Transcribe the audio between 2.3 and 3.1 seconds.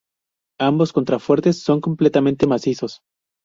macizos.